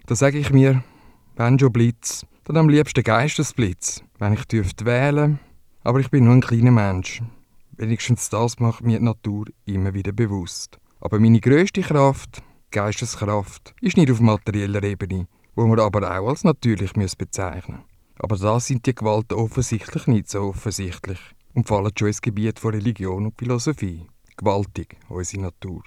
[0.08, 0.84] Da sage ich mir,
[1.36, 5.40] wenn schon Blitz, dann am liebsten Geistesblitz, wenn ich dürfte wählen.
[5.84, 7.22] Aber ich bin nur ein kleiner Mensch.
[7.78, 10.78] Wenigstens das macht mir die Natur immer wieder bewusst.
[11.00, 16.44] Aber meine grösste Kraft, Geisteskraft, ist nicht auf materieller Ebene, wo man aber auch als
[16.44, 17.86] natürlich bezeichnen muss.
[18.20, 21.20] Aber da sind die Gewalten offensichtlich nicht so offensichtlich
[21.54, 24.08] und fallen schon ins Gebiet von Religion und Philosophie.
[24.38, 25.84] Gewaltig, unsere Natur.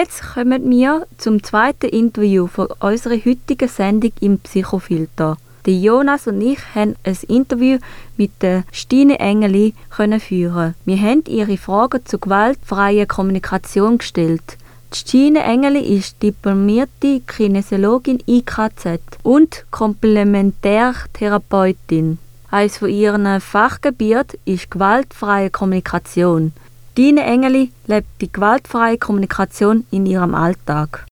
[0.00, 5.36] Jetzt kommen wir zum zweiten Interview von unserer heutigen Sendung im Psychofilter.
[5.66, 7.78] Jonas und ich haben ein Interview
[8.16, 10.76] mit der Stine Engeli führen.
[10.84, 14.56] Wir haben ihre Fragen zur gewaltfreien Kommunikation gestellt.
[14.94, 22.18] Die Stine Engeli ist diplomierte Kinesiologin IKZ und Komplementärtherapeutin.
[22.52, 26.52] Eines von ihren Fachgebieten ist gewaltfreie Kommunikation.
[26.98, 31.06] Dine Engeli lebt die gewaltfreie Kommunikation in ihrem Alltag.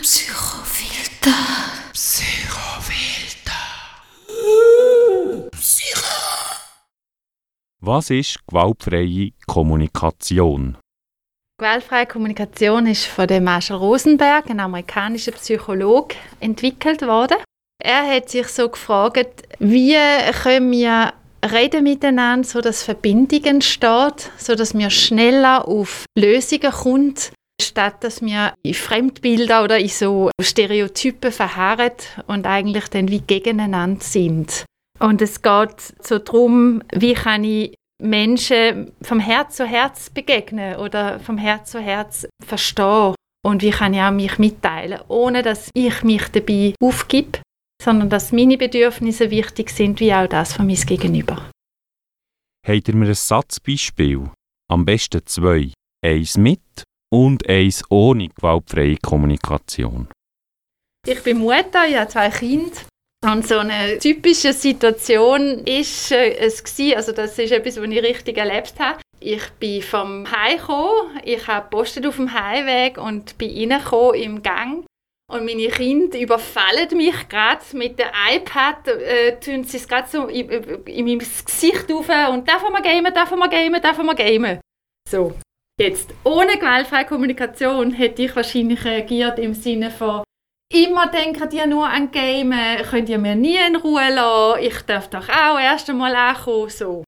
[0.00, 1.34] Psychofilter.
[7.80, 10.78] Was ist gewaltfreie Kommunikation?
[11.58, 17.36] Gewaltfreie Kommunikation ist von dem Marshall Rosenberg, einem amerikanischen Psychologe, entwickelt worden.
[17.84, 19.96] Er hat sich so gefragt, wie
[20.42, 21.12] können wir
[21.44, 27.14] reden miteinander, so dass Verbindung entsteht, so dass wir schneller auf Lösungen kommen,
[27.60, 31.92] statt dass wir in Fremdbilder oder in so Stereotypen verharren
[32.28, 34.64] und eigentlich dann wie gegeneinander sind.
[35.00, 41.18] Und es geht so darum, wie kann ich Menschen vom Herz zu Herz begegnen oder
[41.18, 43.14] vom Herz zu Herz verstehen
[43.44, 47.40] und wie kann ich auch mich mitteilen, ohne dass ich mich dabei aufgib,
[47.82, 51.50] sondern dass meine Bedürfnisse wichtig sind, wie auch das von meinem Gegenüber.
[52.66, 54.30] Habt ihr mir ein Satzbeispiel?
[54.70, 55.72] Am besten zwei.
[56.04, 60.08] Eins mit und eins ohne gewaltfreie Kommunikation.
[61.06, 62.78] Ich bin Mutter, ich habe zwei Kinder.
[63.24, 68.02] Und so eine typische Situation ist äh, es gewesen, also das ist etwas, was ich
[68.02, 69.00] richtig erlebt habe.
[69.20, 74.42] Ich bin vom Heim gekommen, ich habe postet auf dem Heimweg und bin reingekommen im
[74.42, 74.84] Gang
[75.32, 80.26] und meine Kinder überfallen mich gerade mit dem iPad, äh, tun sie es gerade so
[80.26, 84.60] in, in meinem Gesicht auf und darf man gamen, darf man gamen, darf man gamen.
[85.08, 85.34] So.
[85.80, 90.22] Jetzt, ohne gewaltfreie Kommunikation hätte ich wahrscheinlich reagiert im Sinne von
[90.72, 95.08] Immer denken die nur an Gamen, könnt ihr mir nie in Ruhe lassen, ich darf
[95.10, 97.04] doch auch erst einmal ankommen, so.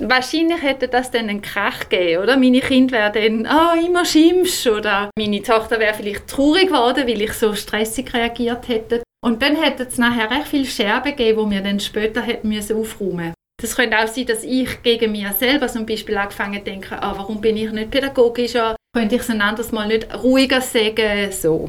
[0.00, 2.36] Wahrscheinlich hätte das dann einen Krach gegeben, oder?
[2.36, 7.06] Meine Kinder wären dann, ah, oh, immer schimpfst, oder meine Tochter wäre vielleicht traurig geworden,
[7.06, 9.02] weil ich so stressig reagiert hätte.
[9.24, 12.76] Und dann hätte es nachher recht viele Scherben gegeben, die wir dann später hätten müssen
[12.76, 16.94] aufräumen Das könnte auch sein, dass ich gegen mich selber zum Beispiel angefangen zu denken,
[16.94, 18.74] ah, warum bin ich nicht pädagogischer?
[18.96, 21.30] Könnte ich es ein anderes Mal nicht ruhiger sagen?
[21.30, 21.68] So.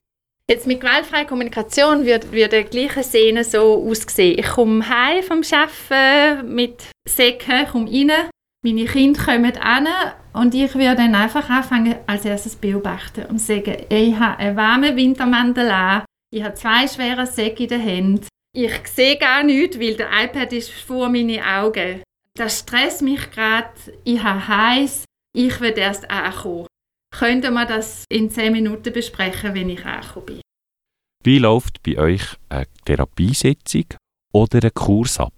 [0.50, 4.38] Jetzt mit gewaltfreier Kommunikation würde, würde die gleiche Szene so aussehen.
[4.38, 8.30] Ich komme heim vom Arbeiten mit Säcken, komme rein,
[8.62, 9.88] meine Kinder kommen an
[10.34, 14.98] und ich würde dann einfach anfangen, als erstes beobachten und sagen, ich habe einen warmen
[14.98, 19.96] Wintermantel an, ich habe zwei schwere Säcke in den Händen, ich sehe gar nichts, weil
[19.96, 22.04] der iPad ist vor meinen Augen.
[22.38, 23.70] Das stresst mich gerade,
[24.04, 26.68] ich habe heiß, ich will erst ankommen
[27.18, 30.42] könnten wir das in 10 Minuten besprechen, wenn ich angekommen bin.
[31.24, 33.86] Wie läuft bei euch eine Therapiesitzung
[34.34, 35.34] oder ein Kurs ab?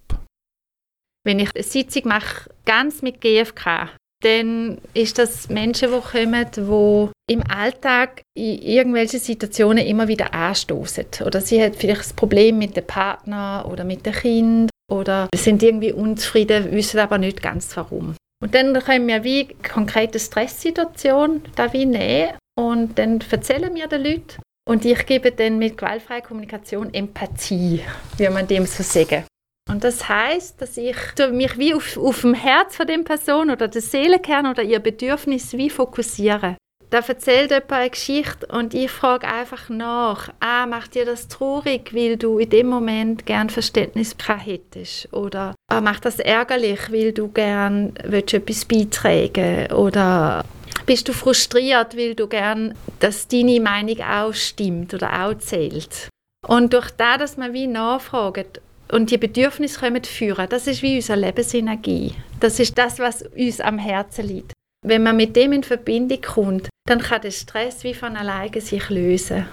[1.24, 3.90] Wenn ich eine Sitzung mache, ganz mit GFK,
[4.24, 11.06] dann ist das Menschen, die kommen, die im Alltag in irgendwelchen Situationen immer wieder anstoßen.
[11.26, 15.62] Oder sie hat vielleicht ein Problem mit dem Partner oder mit dem Kind oder sind
[15.62, 18.16] irgendwie unzufrieden, wissen aber nicht ganz warum.
[18.46, 24.04] Und dann können wir wie konkrete Stresssituation da wie nehmen und dann erzählen wir den
[24.04, 24.40] Leuten
[24.70, 27.82] und ich gebe dann mit gewaltfreier Kommunikation Empathie,
[28.18, 29.24] wie man dem so sagen.
[29.68, 30.96] Und das heißt, dass ich
[31.32, 35.54] mich wie auf, auf dem Herz von der Person oder der Seelenkern oder ihr Bedürfnis
[35.54, 36.56] wie fokussiere.
[36.96, 41.94] Da erzählt jemand eine Geschichte und ich frage einfach nach, ah, macht dir das traurig,
[41.94, 45.12] weil du in dem Moment gern Verständnis hättest?
[45.12, 50.46] Oder ah, macht das ärgerlich, weil du gern etwas beitragen Oder
[50.86, 56.08] bist du frustriert, weil du gern, dass deine Meinung auch stimmt oder auch zählt?
[56.48, 60.96] Und durch das, dass man wie nachfragt und die Bedürfnisse können führen, das ist wie
[60.96, 62.14] unsere Lebensenergie.
[62.40, 64.54] Das ist das, was uns am Herzen liegt.
[64.88, 68.88] Wenn man mit dem in Verbindung kommt, dann kann der Stress wie von alleine sich
[68.92, 69.48] lösen.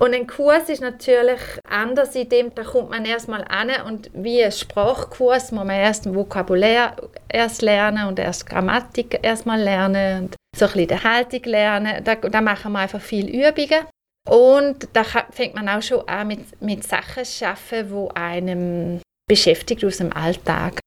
[0.00, 4.42] Und ein Kurs ist natürlich anders, in dem da kommt man erstmal an und wie
[4.42, 6.96] ein Sprachkurs muss man erst ein Vokabular
[7.28, 12.02] erst lernen und erst Grammatik erstmal lernen und so ein bisschen die Haltung lernen.
[12.02, 13.84] Da, da machen wir einfach viele Übungen.
[14.26, 19.84] Und da fängt man auch schon an mit, mit Sachen zu arbeiten, die einem beschäftigt
[19.84, 20.81] aus dem Alltag.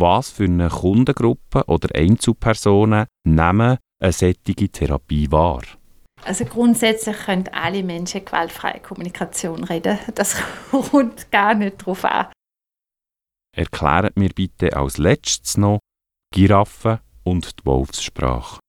[0.00, 5.62] Was für eine Kundengruppe oder Einzelpersonen nehmen eine solche Therapie wahr?
[6.24, 9.98] Also grundsätzlich können alle Menschen gewaltfreie Kommunikation reden.
[10.14, 10.36] Das
[10.70, 12.28] kommt gar nicht darauf an.
[13.56, 15.80] erklärt mir bitte als letztes noch
[16.32, 18.60] Giraffe und die Wolfssprache.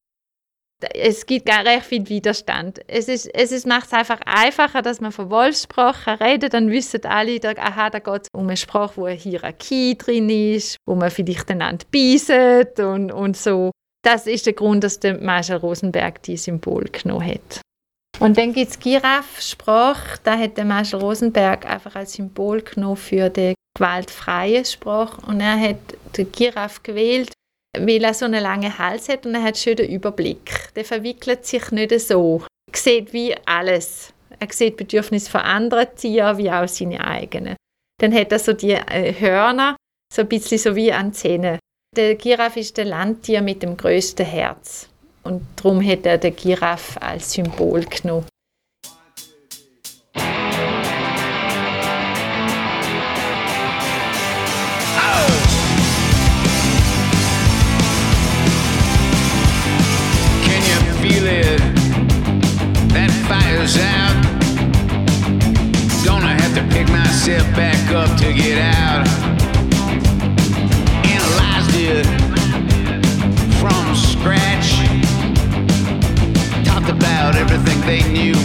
[0.94, 2.80] Es gibt gar recht viel Widerstand.
[2.88, 7.04] Es, ist, es ist, macht es einfach einfacher, dass man von Wolfssprache redet, dann wissen
[7.06, 10.96] alle, da, aha, da geht es um eine Sprache, wo eine Hierarchie drin ist, wo
[10.96, 13.72] man vielleicht einander beißt und, und so.
[14.04, 17.62] Das ist der Grund, dass der Marshall Rosenberg die Symbol genommen hat.
[18.20, 23.30] Und dann gibt es Giraffe-Sprache, da hat der Marshall Rosenberg einfach als Symbol genommen für
[23.30, 25.22] die gewaltfreie Sprache.
[25.26, 25.78] Und er hat
[26.18, 27.32] den Giraffe gewählt,
[27.88, 30.74] weil er so einen langen Hals hat und er hat schön den Überblick.
[30.76, 32.44] Der verwickelt sich nicht so.
[32.72, 34.14] Er sieht wie alles.
[34.40, 37.56] Er sieht Bedürfnisse von anderen Tieren wie auch seine eigenen.
[38.00, 39.76] Dann hat er so die äh, Hörner,
[40.14, 41.60] so ein bisschen so wie an Zähne.
[41.96, 44.88] Der Giraffe ist der Landtier mit dem größten Herz.
[45.24, 48.26] Und darum hat er den Giraffe als Symbol genommen.
[66.80, 69.06] Pick myself back up to get out.
[71.06, 72.06] Analyzed it
[73.60, 74.70] from scratch.
[76.66, 78.36] Talked about everything they knew,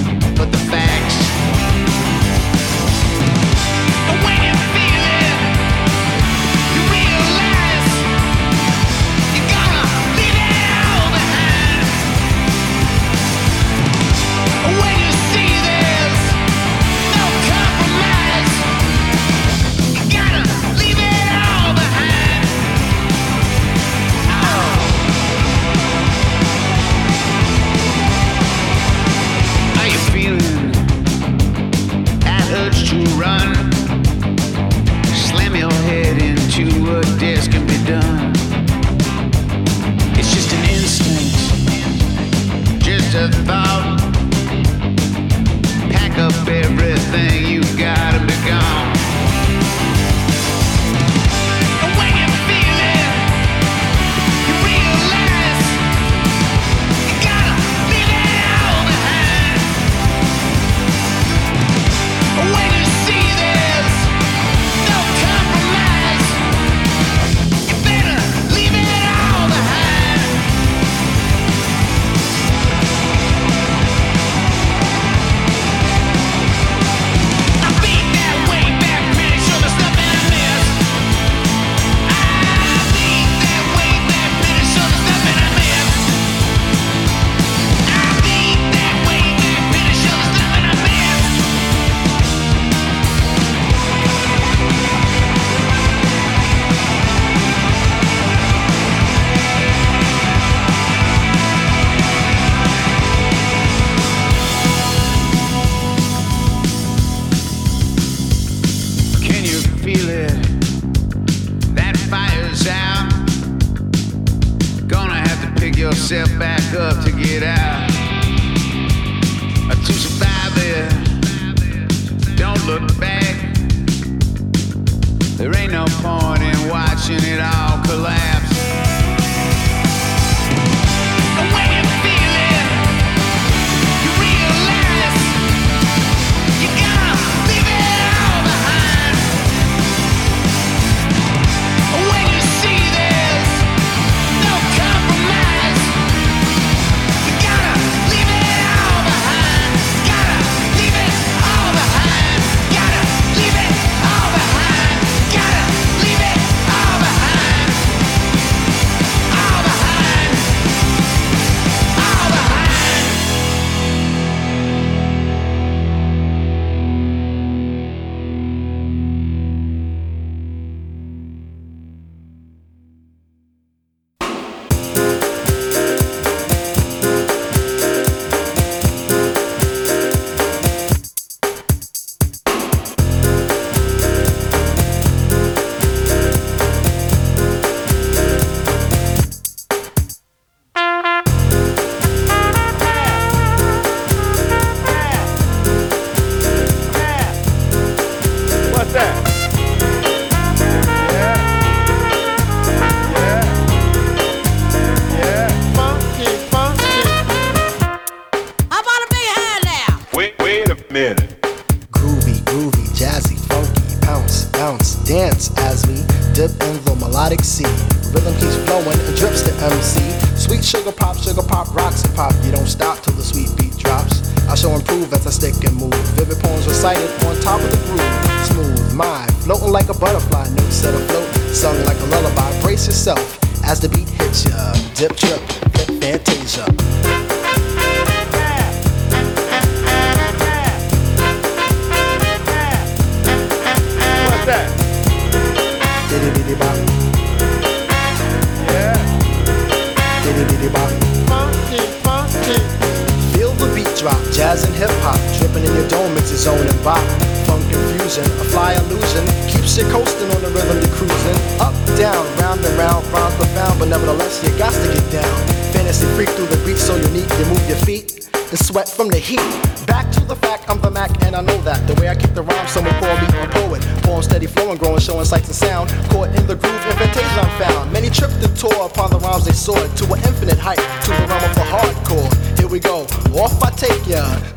[45.90, 48.93] Pack up everything you got and be gone.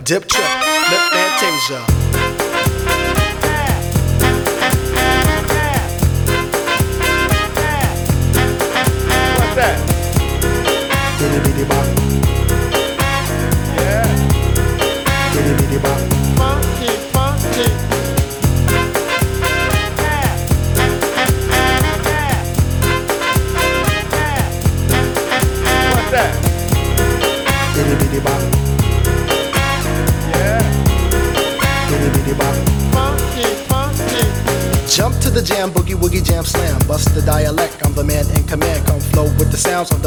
[0.08, 0.47] dip check.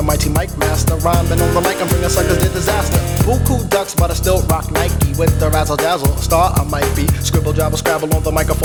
[0.00, 0.96] The mighty mic master.
[0.96, 2.96] Rhyming on the mic, I'm bringing suckers to disaster.
[3.24, 6.16] Buku ducks, but I still rock Nike with the razzle dazzle.
[6.16, 7.06] Star I might be.
[7.20, 8.59] Scribble, jabble, scrabble on the microphone.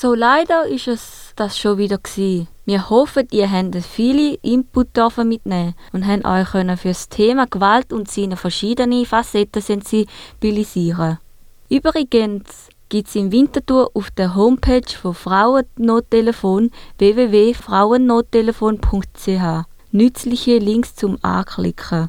[0.00, 2.46] So leider ist es das schon wieder gsi.
[2.64, 4.96] Wir hoffen, ihr habt viele Input
[5.26, 6.48] mitnehmen und habt euch
[6.78, 11.18] für das Thema Gewalt und seine verschiedenen Facetten sensibilisieren.
[11.68, 22.08] Übrigens gibt es im Winterthur auf der Homepage von Frauennottelefon www.frauennottelefon.ch nützliche Links zum Anklicken.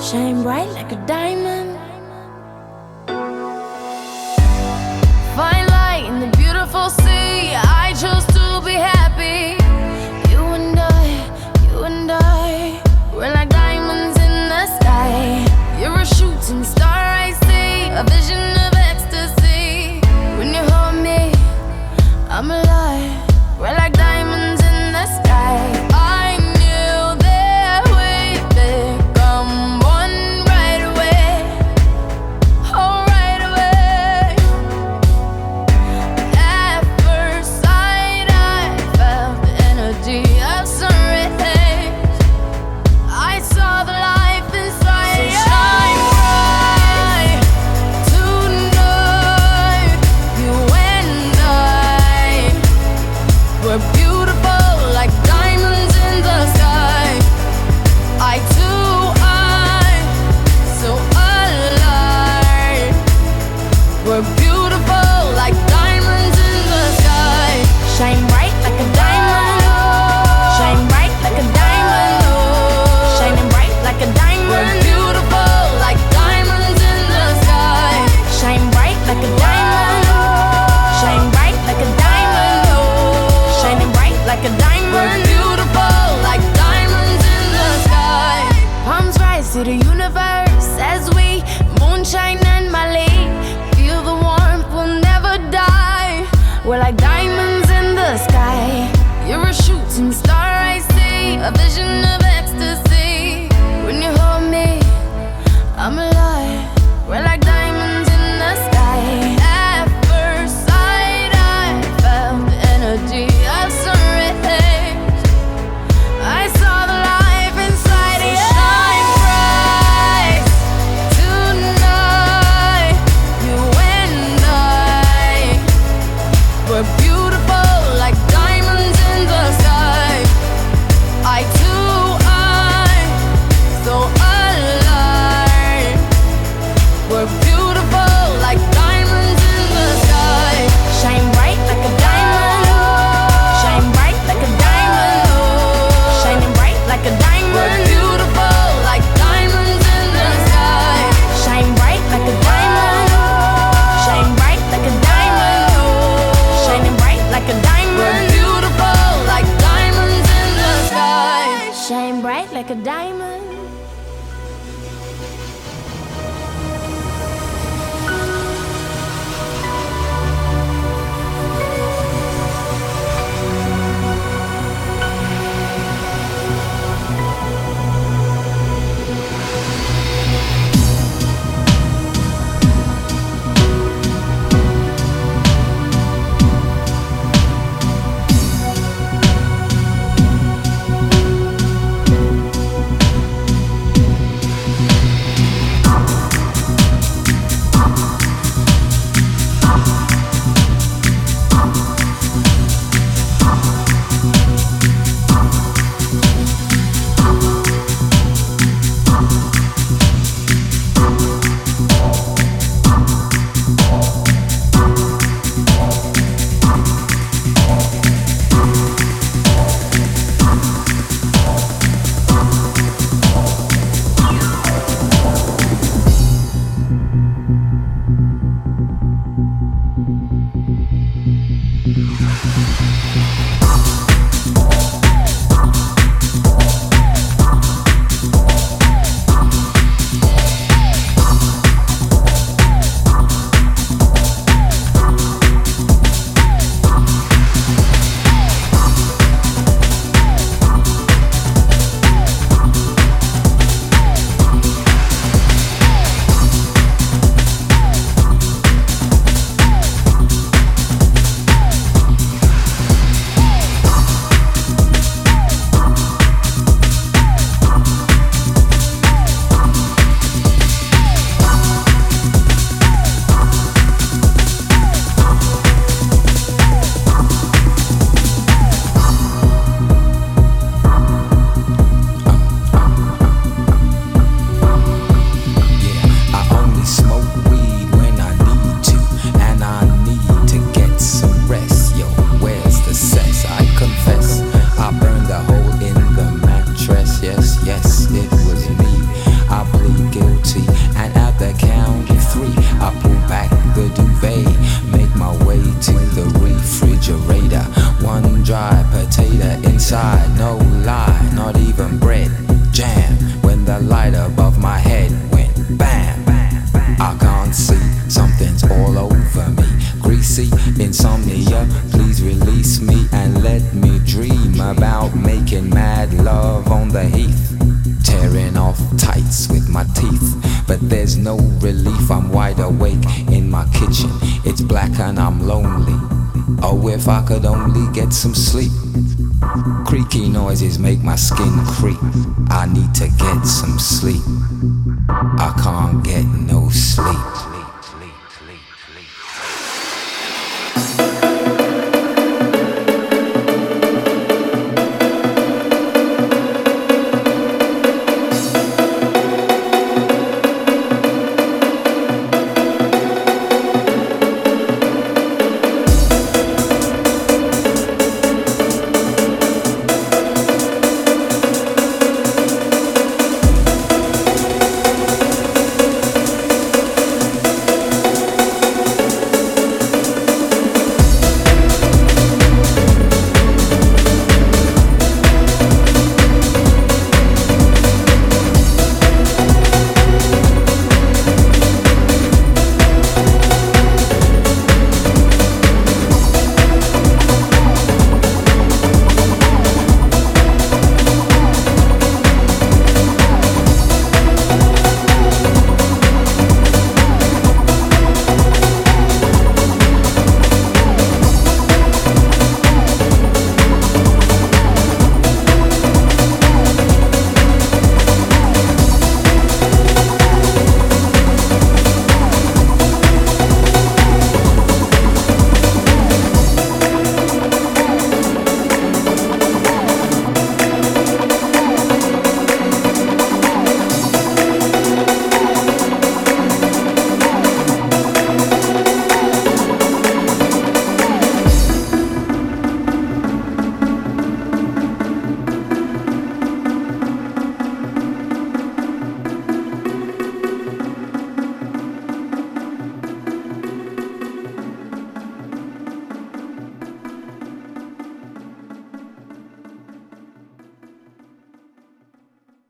[0.00, 1.76] Shine bright like a diamond.
[5.34, 7.56] Fine light in the beautiful sea.
[7.56, 9.55] I chose to be happy.